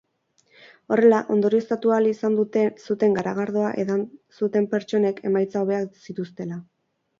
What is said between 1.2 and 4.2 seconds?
ondorioztatu ahal izan zuten garagardoa edan